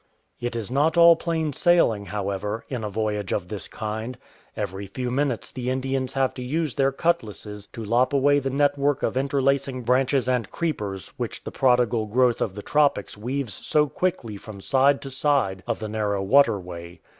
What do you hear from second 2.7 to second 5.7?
a voyage of this kind. Every few minutes the